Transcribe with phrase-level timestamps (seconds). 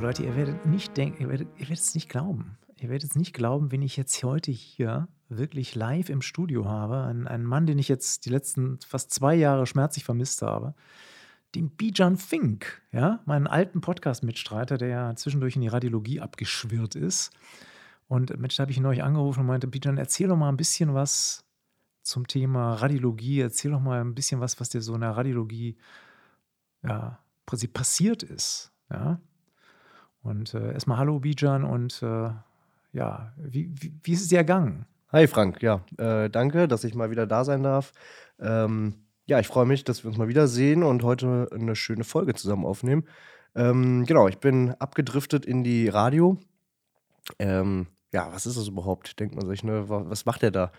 [0.00, 2.56] Leute, ihr werdet nicht denken, ihr werdet, ihr werdet es nicht glauben.
[2.78, 7.02] Ihr werdet es nicht glauben, wenn ich jetzt heute hier wirklich live im Studio habe.
[7.02, 10.74] Ein, einen Mann, den ich jetzt die letzten fast zwei Jahre schmerzlich vermisst habe.
[11.54, 17.30] Den Bijan Fink, ja, meinen alten Podcast-Mitstreiter, der ja zwischendurch in die Radiologie abgeschwirrt ist.
[18.08, 20.56] Und Mensch, da habe ich ihn neulich angerufen und meinte, Bijan, erzähl doch mal ein
[20.56, 21.44] bisschen was
[22.02, 23.40] zum Thema Radiologie.
[23.40, 25.76] Erzähl doch mal ein bisschen was, was dir so in der Radiologie
[26.82, 28.72] ja, passiert ist.
[28.90, 29.20] Ja.
[30.22, 32.30] Und äh, erstmal Hallo, Bijan, und äh,
[32.92, 34.86] ja, wie, wie, wie, ist es dir ergangen?
[35.12, 37.92] Hi Frank, ja, äh, danke, dass ich mal wieder da sein darf.
[38.38, 38.94] Ähm,
[39.26, 42.66] ja, ich freue mich, dass wir uns mal wiedersehen und heute eine schöne Folge zusammen
[42.66, 43.04] aufnehmen.
[43.54, 46.38] Ähm, genau, ich bin abgedriftet in die Radio.
[47.38, 49.18] Ähm, ja, was ist das überhaupt?
[49.20, 49.84] Denkt man sich, ne?
[49.88, 50.72] Was macht er da?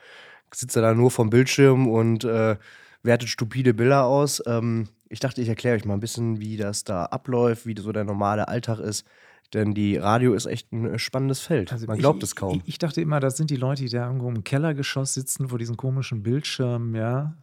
[0.54, 2.58] Sitzt er da nur vom Bildschirm und äh,
[3.04, 4.41] wertet stupide Bilder aus?
[4.46, 7.91] Ähm, ich dachte, ich erkläre euch mal ein bisschen, wie das da abläuft, wie so
[7.91, 9.05] der normale Alltag ist.
[9.54, 11.71] Denn die Radio ist echt ein äh, spannendes Feld.
[11.71, 12.62] Also Man glaubt ich, es kaum.
[12.63, 15.60] Ich, ich, dachte immer, das sind die Leute, die da irgendwo im Kellergeschoss sitzen, vor
[15.60, 17.35] diesen komischen Bildschirmen, ja.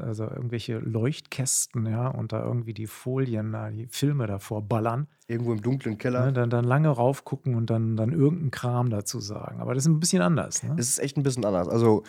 [0.00, 5.06] Also irgendwelche Leuchtkästen, ja, und da irgendwie die Folien, die Filme davor ballern.
[5.26, 6.26] Irgendwo im dunklen Keller.
[6.26, 9.60] Ja, dann, dann lange raufgucken und dann, dann irgendeinen Kram dazu sagen.
[9.60, 10.62] Aber das ist ein bisschen anders.
[10.62, 10.74] Ne?
[10.78, 11.68] Es ist echt ein bisschen anders.
[11.68, 12.02] Also,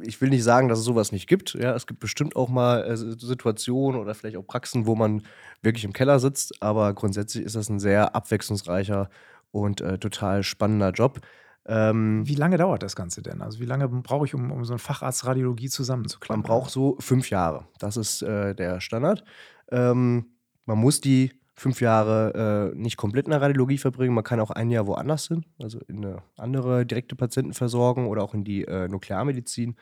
[0.00, 1.54] ich will nicht sagen, dass es sowas nicht gibt.
[1.54, 5.22] Ja, es gibt bestimmt auch mal äh, Situationen oder vielleicht auch Praxen, wo man
[5.62, 6.62] wirklich im Keller sitzt.
[6.62, 9.08] Aber grundsätzlich ist das ein sehr abwechslungsreicher
[9.50, 11.20] und äh, total spannender Job.
[11.66, 13.40] Ähm, wie lange dauert das Ganze denn?
[13.40, 16.42] Also wie lange brauche ich, um, um so einen Facharzt Radiologie zusammenzuklappen?
[16.42, 17.66] Man braucht so fünf Jahre.
[17.78, 19.24] Das ist äh, der Standard.
[19.70, 20.26] Ähm,
[20.66, 24.14] man muss die fünf Jahre äh, nicht komplett in der Radiologie verbringen.
[24.14, 28.34] Man kann auch ein Jahr woanders hin, also in eine andere direkte Patientenversorgung oder auch
[28.34, 29.76] in die äh, Nuklearmedizin.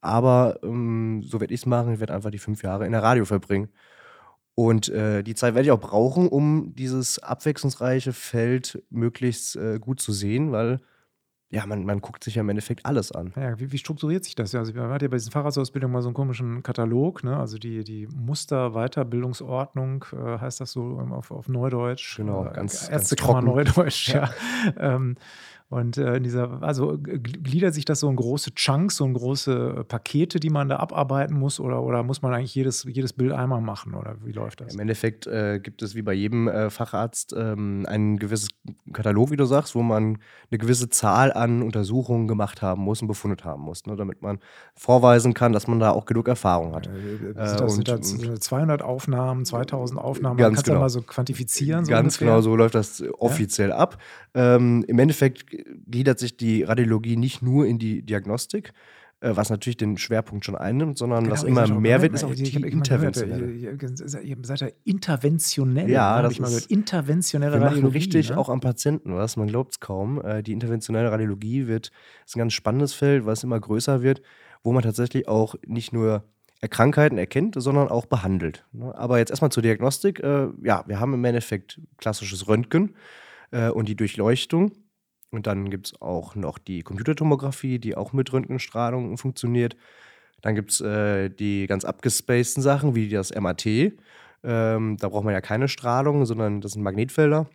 [0.00, 1.92] Aber ähm, so werde ich es machen.
[1.92, 3.68] Ich werde einfach die fünf Jahre in der Radio verbringen.
[4.54, 10.00] Und äh, die Zeit werde ich auch brauchen, um dieses abwechslungsreiche Feld möglichst äh, gut
[10.00, 10.80] zu sehen, weil
[11.50, 13.32] ja, man, man guckt sich ja im Endeffekt alles an.
[13.34, 14.52] Ja, wie, wie strukturiert sich das?
[14.52, 17.38] Ja, also man hat ja bei diesen Fahrradsausbildungen mal so einen komischen Katalog, ne?
[17.38, 22.18] Also die, die Muster-Weiterbildungsordnung, äh, heißt das so auf, auf Neudeutsch.
[22.18, 23.46] Genau, äh, ganz, ganz trocken.
[23.46, 24.28] Neudeutsch, ja.
[24.76, 24.94] ja.
[24.96, 25.16] Ähm,
[25.70, 29.84] und äh, in dieser, also gliedert sich das so in große Chunks, so in große
[29.86, 33.60] Pakete, die man da abarbeiten muss, oder, oder muss man eigentlich jedes, jedes Bild einmal
[33.60, 33.94] machen?
[33.94, 34.72] Oder wie läuft das?
[34.72, 38.48] Im Endeffekt äh, gibt es wie bei jedem äh, Facharzt ähm, ein gewisses
[38.94, 40.16] Katalog, wie du sagst, wo man
[40.50, 44.38] eine gewisse Zahl an Untersuchungen gemacht haben muss und befundet haben muss, ne, damit man
[44.74, 46.86] vorweisen kann, dass man da auch genug Erfahrung hat.
[46.86, 50.78] Äh, das, und, sind das 200 Aufnahmen, 2000 Aufnahmen, ganz kannst genau.
[50.78, 51.84] du mal so quantifizieren?
[51.84, 52.28] So ganz ungefähr?
[52.28, 53.76] genau, so läuft das offiziell ja?
[53.76, 53.98] ab.
[54.32, 58.72] Ähm, Im Endeffekt gliedert sich die Radiologie nicht nur in die Diagnostik,
[59.20, 62.34] äh, was natürlich den Schwerpunkt schon einnimmt, sondern genau, was immer mehr wird, ist auch
[62.34, 63.50] die interventionelle.
[63.50, 65.90] Ihr seid ja interventionell.
[65.90, 66.66] Ja, das ich mal gehört.
[66.66, 67.82] Interventionelle wir Radiologie.
[67.82, 68.38] Machen richtig ne?
[68.38, 70.22] auch am Patienten was, man glaubt es kaum.
[70.24, 71.90] Äh, die interventionelle Radiologie wird,
[72.26, 74.22] ist ein ganz spannendes Feld, was immer größer wird,
[74.62, 76.22] wo man tatsächlich auch nicht nur
[76.70, 78.66] Krankheiten erkennt, sondern auch behandelt.
[78.72, 78.96] Ne?
[78.96, 80.20] Aber jetzt erstmal zur Diagnostik.
[80.20, 82.94] Äh, ja, wir haben im Endeffekt klassisches Röntgen
[83.72, 84.72] und die Durchleuchtung.
[85.30, 89.76] Und dann gibt es auch noch die Computertomographie, die auch mit Röntgenstrahlung funktioniert.
[90.40, 93.66] Dann gibt es äh, die ganz abgespaceden Sachen, wie das MAT.
[93.66, 97.48] Ähm, da braucht man ja keine Strahlung, sondern das sind Magnetfelder.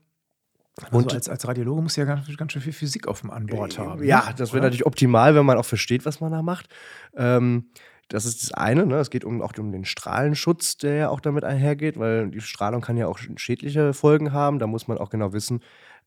[0.81, 3.77] Also und als, als Radiologe muss ja ganz, ganz schön viel Physik auf dem Anbord
[3.77, 4.03] äh, haben.
[4.03, 4.35] Ja, ne?
[4.35, 6.67] das wäre natürlich optimal, wenn man auch versteht, was man da macht.
[7.15, 7.69] Ähm,
[8.09, 8.85] das ist das eine.
[8.85, 8.97] Ne?
[8.97, 12.81] Es geht um, auch um den Strahlenschutz, der ja auch damit einhergeht, weil die Strahlung
[12.81, 14.59] kann ja auch schädliche Folgen haben.
[14.59, 15.61] Da muss man auch genau wissen,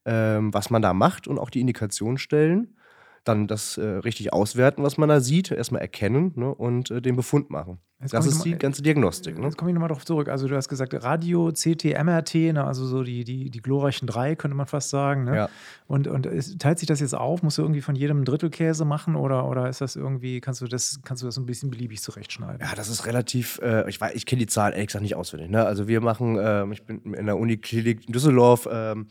[0.07, 2.77] ähm, was man da macht und auch die Indikation stellen.
[3.25, 7.17] Dann das äh, richtig auswerten, was man da sieht, erstmal erkennen ne, und äh, den
[7.17, 7.81] Befund machen.
[8.01, 9.39] Jetzt das ist mal, die ganze Diagnostik.
[9.39, 9.47] Ne?
[9.47, 10.29] Jetzt komme ich nochmal darauf zurück.
[10.29, 14.37] Also, du hast gesagt, Radio, CT, MRT, ne, also so die, die, die glorreichen drei,
[14.37, 15.25] könnte man fast sagen.
[15.25, 15.35] Ne?
[15.35, 15.49] Ja.
[15.87, 17.43] Und, und ist, teilt sich das jetzt auf?
[17.43, 21.01] Musst du irgendwie von jedem Drittelkäse machen oder, oder ist das irgendwie, kannst du das,
[21.05, 22.61] kannst du das ein bisschen beliebig zurechtschneiden?
[22.61, 25.49] Ja, das ist relativ, äh, ich, ich kenne die Zahlen ehrlich gesagt nicht auswendig.
[25.49, 25.65] Ne?
[25.65, 29.07] Also, wir machen, ähm, ich bin in der Uniklinik in Düsseldorf, ähm,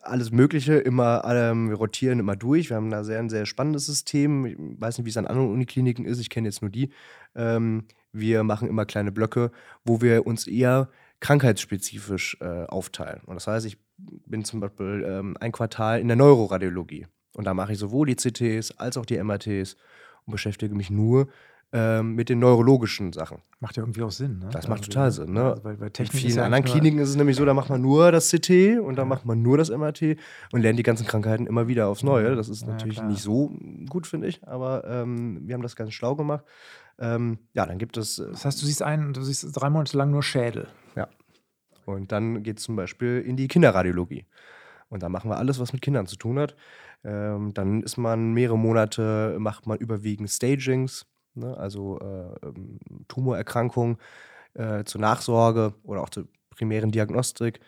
[0.00, 2.70] alles Mögliche, immer, ähm, wir rotieren immer durch.
[2.70, 4.46] Wir haben da sehr, ein sehr spannendes System.
[4.46, 6.90] Ich weiß nicht, wie es an anderen Unikliniken ist, ich kenne jetzt nur die.
[7.34, 9.50] Ähm, wir machen immer kleine Blöcke,
[9.84, 10.88] wo wir uns eher
[11.20, 13.20] krankheitsspezifisch äh, aufteilen.
[13.26, 17.06] Und das heißt, ich bin zum Beispiel ähm, ein Quartal in der Neuroradiologie.
[17.34, 19.76] Und da mache ich sowohl die CTs als auch die MRTs
[20.26, 21.28] und beschäftige mich nur
[21.72, 23.38] ähm, mit den neurologischen Sachen.
[23.60, 24.48] Macht ja irgendwie auch Sinn, ne?
[24.50, 25.44] Das macht also, total Sinn, ne?
[25.50, 27.80] Also bei, bei In vielen ja anderen Kliniken ist es nämlich so, da macht man
[27.80, 30.16] nur das CT und da macht man nur das MRT
[30.52, 32.34] und lernt die ganzen Krankheiten immer wieder aufs Neue.
[32.34, 33.52] Das ist natürlich ja, nicht so
[33.88, 36.44] gut, finde ich, aber ähm, wir haben das ganz schlau gemacht.
[36.98, 38.18] Ähm, ja, dann gibt es.
[38.18, 40.66] Äh, das heißt, du siehst einen, du siehst drei Monate lang nur Schädel.
[40.96, 41.08] Ja.
[41.86, 44.26] Und dann geht es zum Beispiel in die Kinderradiologie.
[44.88, 46.56] Und da machen wir alles, was mit Kindern zu tun hat.
[47.04, 51.06] Ähm, dann ist man mehrere Monate, macht man überwiegend Stagings,
[51.40, 51.56] ne?
[51.56, 52.78] also äh, ähm,
[53.08, 53.98] Tumorerkrankungen
[54.54, 57.60] äh, zur Nachsorge oder auch zur primären Diagnostik.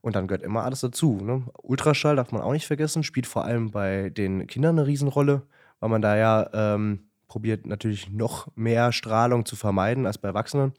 [0.00, 1.18] Und dann gehört immer alles dazu.
[1.22, 1.44] Ne?
[1.62, 5.42] Ultraschall darf man auch nicht vergessen, spielt vor allem bei den Kindern eine Riesenrolle,
[5.80, 10.74] weil man da ja ähm, probiert natürlich noch mehr Strahlung zu vermeiden als bei Erwachsenen,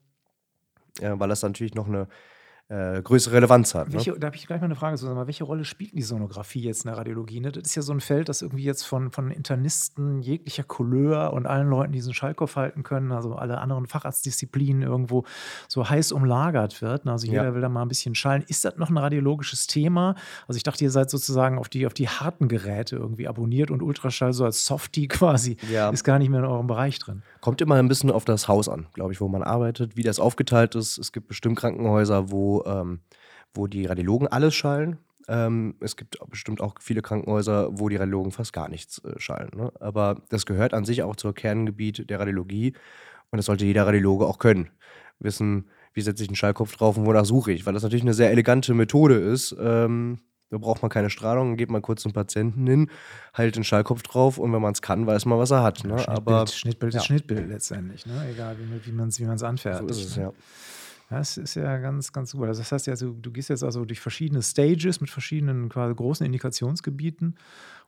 [1.01, 2.07] äh, weil das natürlich noch eine
[2.67, 3.89] äh, größere Relevanz hat.
[3.89, 3.93] Ne?
[3.93, 5.05] Welche, da habe ich gleich mal eine Frage zu.
[5.27, 7.39] Welche Rolle spielt die Sonographie jetzt in der Radiologie?
[7.39, 7.51] Ne?
[7.51, 11.45] Das ist ja so ein Feld, das irgendwie jetzt von, von Internisten jeglicher Couleur und
[11.45, 15.25] allen Leuten, die diesen Schallkopf halten können, also alle anderen Facharztdisziplinen irgendwo
[15.67, 17.05] so heiß umlagert wird.
[17.05, 17.11] Ne?
[17.11, 17.53] Also jeder ja.
[17.53, 18.43] will da mal ein bisschen schallen.
[18.47, 20.15] Ist das noch ein radiologisches Thema?
[20.47, 23.83] Also ich dachte, ihr seid sozusagen auf die, auf die harten Geräte irgendwie abonniert und
[23.83, 25.91] Ultraschall so als Softie quasi ja.
[25.91, 27.21] ist gar nicht mehr in eurem Bereich drin.
[27.41, 30.19] Kommt immer ein bisschen auf das Haus an, glaube ich, wo man arbeitet, wie das
[30.19, 30.97] aufgeteilt ist.
[30.97, 32.99] Es gibt bestimmt Krankenhäuser, wo ähm,
[33.53, 34.97] wo die Radiologen alles schallen.
[35.27, 39.49] Ähm, es gibt bestimmt auch viele Krankenhäuser, wo die Radiologen fast gar nichts äh, schallen.
[39.55, 39.71] Ne?
[39.79, 42.73] Aber das gehört an sich auch zum Kerngebiet der Radiologie
[43.31, 44.69] und das sollte jeder Radiologe auch können.
[45.19, 48.13] Wissen, wie setze ich einen Schallkopf drauf und wonach suche ich, weil das natürlich eine
[48.13, 49.55] sehr elegante Methode ist.
[49.59, 50.19] Ähm,
[50.51, 52.89] da braucht man keine Strahlung, geht man kurz zum Patienten hin,
[53.33, 55.83] hält den Schallkopf drauf und wenn man es kann, weiß man, was er hat.
[55.83, 55.97] Ne?
[55.97, 56.99] Schnittbild, Aber, Schnittbild ja.
[56.99, 58.29] ist Schnittbild letztendlich, ne?
[58.31, 59.81] egal wie, wie man es wie anfertigt.
[59.81, 60.31] So ist es, ja.
[61.09, 62.47] Das ist ja ganz, ganz super.
[62.47, 66.25] Das heißt ja, also, du gehst jetzt also durch verschiedene Stages mit verschiedenen quasi großen
[66.25, 67.35] Indikationsgebieten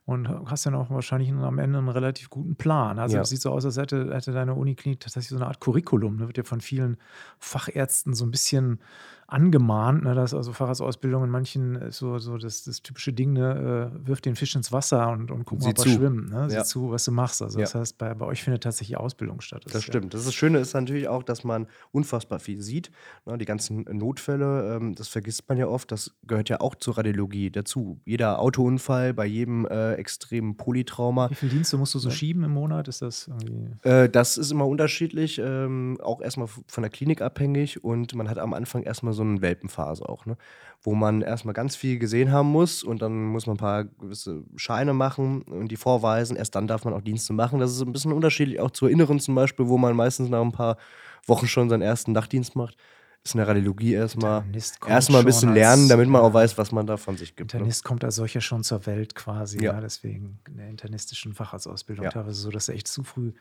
[0.08, 2.98] und hast dann auch wahrscheinlich am Ende einen relativ guten Plan.
[2.98, 3.24] Also es ja.
[3.26, 6.16] sieht so aus, als hätte, hätte deine Uniklinik tatsächlich so eine Art Curriculum.
[6.16, 6.28] Da ne?
[6.28, 6.96] wird ja von vielen
[7.38, 8.80] Fachärzten so ein bisschen
[9.28, 13.92] angemahnt, ne, dass also Fahrradsausbildung in manchen äh, so, so das, das typische Ding, ne,
[14.02, 16.30] äh, wirf den Fisch ins Wasser und, und guck mal, ob er schwimmt.
[16.30, 16.48] Ne?
[16.48, 16.64] Sieh ja.
[16.64, 17.42] zu, was du machst.
[17.42, 17.66] Also ja.
[17.66, 19.66] das heißt, bei, bei euch findet tatsächlich Ausbildung statt.
[19.66, 20.14] Das, das stimmt.
[20.14, 20.20] Ja.
[20.20, 22.90] Das, Schöne ist natürlich auch, dass man unfassbar viel sieht.
[23.26, 23.36] Ne?
[23.36, 27.50] Die ganzen Notfälle, ähm, das vergisst man ja oft, das gehört ja auch zur Radiologie
[27.50, 28.00] dazu.
[28.06, 31.30] Jeder Autounfall, bei jedem äh, extremen Polytrauma.
[31.30, 32.88] Wie viele Dienste musst du so schieben im Monat?
[32.88, 33.88] Ist das irgendwie?
[33.88, 38.38] Äh, das ist immer unterschiedlich, ähm, auch erstmal von der Klinik abhängig und man hat
[38.38, 40.36] am Anfang erstmal so eine Welpenphase auch, ne?
[40.82, 44.44] wo man erstmal ganz viel gesehen haben muss und dann muss man ein paar gewisse
[44.56, 46.36] Scheine machen und die vorweisen.
[46.36, 47.58] Erst dann darf man auch Dienste machen.
[47.58, 50.52] Das ist ein bisschen unterschiedlich auch zur Inneren zum Beispiel, wo man meistens nach ein
[50.52, 50.76] paar
[51.26, 52.76] Wochen schon seinen ersten Nachtdienst macht
[53.24, 54.44] ist in der Radiologie erstmal
[54.86, 57.52] erstmal ein bisschen lernen, damit man auch weiß, was man da von sich gibt.
[57.52, 57.58] Ne?
[57.58, 57.88] Internist ne?
[57.88, 59.62] kommt als solcher schon zur Welt quasi.
[59.62, 59.74] Ja.
[59.74, 62.10] ja deswegen in der internistischen Facharztausbildung ja.
[62.10, 63.32] teilweise so, dass du echt zu früh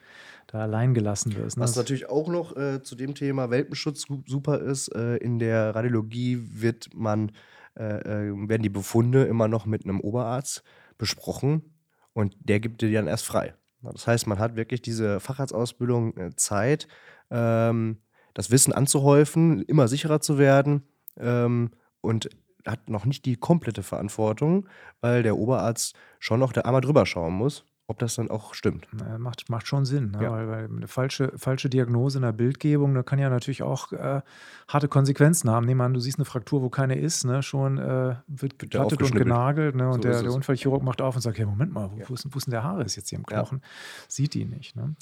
[0.47, 1.57] da allein gelassen wirst.
[1.57, 1.63] Ne?
[1.63, 6.39] Was natürlich auch noch äh, zu dem Thema Welpenschutz super ist, äh, in der Radiologie
[6.53, 7.31] wird man,
[7.77, 10.63] äh, äh, werden die Befunde immer noch mit einem Oberarzt
[10.97, 11.74] besprochen
[12.13, 13.53] und der gibt dir dann erst frei.
[13.81, 16.88] Das heißt, man hat wirklich diese Facharztausbildung äh, Zeit,
[17.29, 17.97] ähm,
[18.38, 20.84] das Wissen anzuhäufen, immer sicherer zu werden
[21.19, 22.30] ähm, und
[22.68, 24.69] hat noch nicht die komplette Verantwortung,
[25.01, 28.88] weil der Oberarzt schon noch da einmal drüber schauen muss, ob das dann auch stimmt.
[28.92, 30.24] Na, macht, macht schon Sinn, ne?
[30.24, 30.31] ja.
[30.31, 34.22] weil, weil, eine falsche, falsche Diagnose in der Bildgebung, da kann ja natürlich auch äh,
[34.68, 35.66] harte Konsequenzen haben.
[35.66, 37.42] Nehmen wir an, du siehst eine Fraktur, wo keine ist, ne?
[37.42, 39.88] schon äh, wird geplattet und genagelt ne?
[39.88, 42.10] und so der, der Unfallchirurg macht auf und sagt, hey, Moment mal, wo, ja.
[42.10, 43.60] wo, ist, wo ist denn der Haare ist jetzt hier im Knochen?
[43.62, 43.69] Ja.
[44.10, 44.75] Sieht ihn nicht.
[44.75, 44.95] Ne?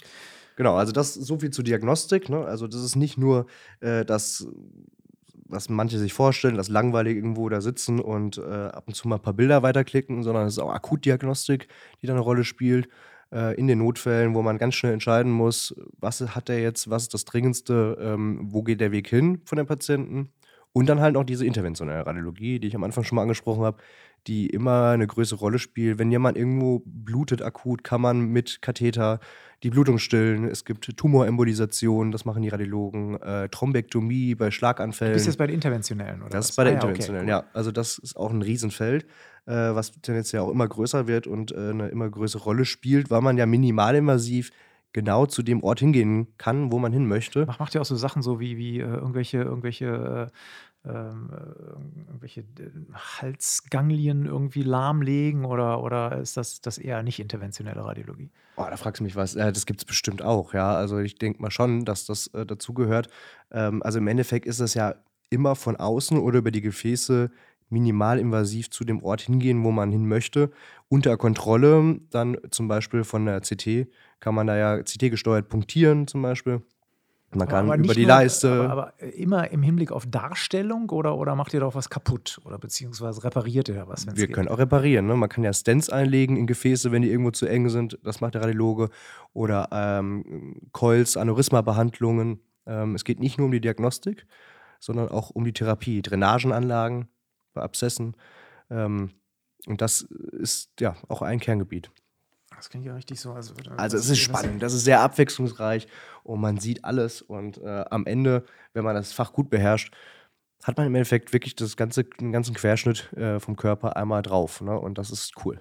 [0.56, 2.30] Genau, also das so viel zur Diagnostik.
[2.30, 2.46] Ne?
[2.46, 3.48] Also das ist nicht nur
[3.80, 4.48] äh, das,
[5.46, 9.18] was manche sich vorstellen, das langweilig irgendwo da sitzen und äh, ab und zu mal
[9.18, 11.68] ein paar Bilder weiterklicken, sondern es ist auch Akutdiagnostik,
[12.02, 12.90] die da eine Rolle spielt
[13.32, 17.04] äh, in den Notfällen, wo man ganz schnell entscheiden muss, was hat er jetzt, was
[17.04, 20.30] ist das Dringendste, ähm, wo geht der Weg hin von dem Patienten.
[20.76, 23.78] Und dann halt noch diese interventionelle Radiologie, die ich am Anfang schon mal angesprochen habe,
[24.28, 26.00] die immer eine größere Rolle spielt.
[26.00, 29.22] Wenn jemand irgendwo blutet akut, kann man mit Katheter
[29.64, 30.44] die Blutung stillen.
[30.44, 33.22] Es gibt Tumorembolisation, das machen die Radiologen.
[33.22, 35.14] Äh, Thrombektomie bei Schlaganfällen.
[35.14, 36.32] Das ist jetzt bei den interventionellen, oder?
[36.32, 37.54] Das ist bei der ah, interventionellen, ja, okay, cool.
[37.54, 37.58] ja.
[37.58, 39.06] Also das ist auch ein Riesenfeld,
[39.46, 43.22] äh, was tendenziell auch immer größer wird und äh, eine immer größere Rolle spielt, weil
[43.22, 44.52] man ja minimalinvasiv
[44.96, 47.46] genau zu dem Ort hingehen kann, wo man hin möchte.
[47.46, 50.32] Macht, macht ja auch so Sachen so wie, wie äh, irgendwelche, irgendwelche
[50.86, 57.20] äh, ähm, äh, irgendwelche äh, Halsganglien irgendwie lahmlegen oder, oder ist das, das eher nicht
[57.20, 58.32] interventionelle Radiologie?
[58.56, 59.34] Oh, da fragst du mich was.
[59.34, 60.74] Das gibt es bestimmt auch, ja.
[60.74, 63.10] Also ich denke mal schon, dass das äh, dazugehört.
[63.52, 64.96] Ähm, also im Endeffekt ist es ja
[65.30, 67.32] immer von außen oder über die Gefäße
[67.70, 70.52] minimalinvasiv zu dem Ort hingehen, wo man hin möchte.
[70.88, 73.88] Unter Kontrolle, dann zum Beispiel von der CT,
[74.26, 76.64] kann man da ja CT gesteuert punktieren zum Beispiel.
[77.36, 78.52] Man kann über die nur, Leiste.
[78.52, 82.58] Aber, aber, immer im Hinblick auf Darstellung oder, oder macht ihr doch was kaputt oder
[82.58, 84.08] beziehungsweise repariert ihr was?
[84.08, 84.34] Wir geht?
[84.34, 85.06] können auch reparieren.
[85.06, 85.16] Ne?
[85.16, 88.00] Man kann ja Stents einlegen in Gefäße, wenn die irgendwo zu eng sind.
[88.02, 88.90] Das macht der Radiologe.
[89.34, 92.40] Oder ähm, Coils, Aneurysma-Behandlungen.
[92.66, 94.26] Ähm, es geht nicht nur um die Diagnostik,
[94.80, 96.02] sondern auch um die Therapie.
[96.02, 97.10] Drainagenanlagen
[97.54, 98.16] bei Abszessen.
[98.72, 99.12] Ähm,
[99.68, 101.92] und das ist ja auch ein Kerngebiet.
[102.56, 103.34] Das klingt ja richtig so.
[103.34, 105.88] Also, also es ist spannend, das ist sehr abwechslungsreich
[106.24, 107.22] und man sieht alles.
[107.22, 109.94] Und äh, am Ende, wenn man das Fach gut beherrscht,
[110.64, 114.62] hat man im Endeffekt wirklich das ganze, den ganzen Querschnitt äh, vom Körper einmal drauf.
[114.62, 114.80] Ne?
[114.80, 115.60] Und das ist cool.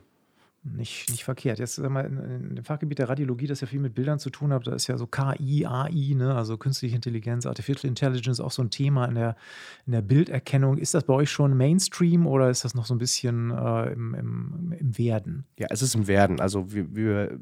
[0.66, 1.58] Nicht, nicht verkehrt.
[1.58, 4.50] Jetzt sag mal, in, dem Fachgebiet der Radiologie, das ja viel mit Bildern zu tun
[4.50, 6.34] hat, da ist ja so KI, AI, ne?
[6.34, 9.36] also künstliche Intelligenz, Artificial Intelligence auch so ein Thema in der,
[9.84, 10.78] in der Bilderkennung.
[10.78, 14.14] Ist das bei euch schon Mainstream oder ist das noch so ein bisschen äh, im,
[14.14, 15.44] im, im Werden?
[15.58, 16.40] Ja, es ist im Werden.
[16.40, 17.38] Also wir, wir,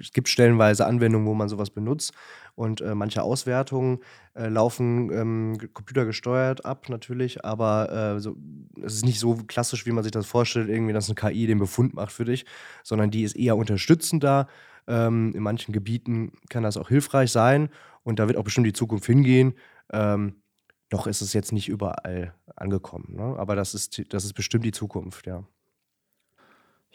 [0.00, 2.12] es gibt stellenweise Anwendungen, wo man sowas benutzt
[2.54, 4.00] und äh, manche Auswertungen
[4.34, 8.36] äh, laufen ähm, computergesteuert ab natürlich, aber äh, so,
[8.82, 11.58] es ist nicht so klassisch, wie man sich das vorstellt, irgendwie, dass eine KI den
[11.58, 12.46] Befund macht für dich,
[12.82, 14.48] sondern die ist eher unterstützend da.
[14.88, 17.70] Ähm, in manchen Gebieten kann das auch hilfreich sein
[18.04, 19.54] und da wird auch bestimmt die Zukunft hingehen.
[19.92, 20.36] Ähm,
[20.92, 23.36] noch ist es jetzt nicht überall angekommen, ne?
[23.38, 25.44] aber das ist, das ist bestimmt die Zukunft, ja.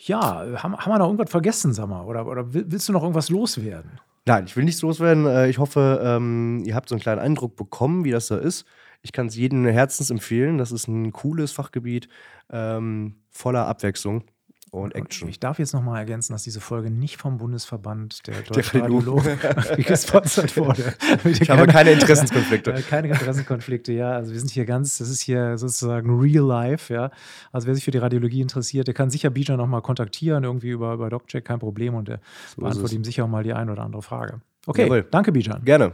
[0.04, 2.04] Ja, haben, haben wir noch irgendwas vergessen, sag mal?
[2.06, 4.00] Oder, oder willst du noch irgendwas loswerden?
[4.26, 5.26] Nein, ich will nichts loswerden.
[5.26, 8.66] Äh, ich hoffe, ähm, ihr habt so einen kleinen Eindruck bekommen, wie das da ist.
[9.04, 10.58] Ich kann es jedem herzens empfehlen.
[10.58, 12.08] Das ist ein cooles Fachgebiet
[12.52, 14.24] ähm, voller Abwechslung
[14.72, 15.28] und Action.
[15.28, 19.38] Ich darf jetzt nochmal ergänzen, dass diese Folge nicht vom Bundesverband der Deutschen Radiologen
[19.78, 20.94] gesponsert wurde.
[21.26, 22.74] Ich habe keine Interessenskonflikte.
[22.90, 24.12] keine Interessenkonflikte, ja.
[24.12, 27.12] Also wir sind hier ganz, das ist hier sozusagen real life, ja.
[27.52, 30.94] Also wer sich für die Radiologie interessiert, der kann sicher Bija nochmal kontaktieren, irgendwie über,
[30.94, 31.94] über DocCheck, kein Problem.
[31.94, 32.22] Und der
[32.56, 34.40] so beantwortet ihm sicher auch mal die eine oder andere Frage.
[34.66, 35.06] Okay, Jawohl.
[35.12, 35.66] danke Bijan.
[35.66, 35.94] Gerne.